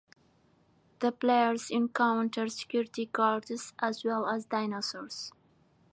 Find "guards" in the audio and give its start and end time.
3.05-3.71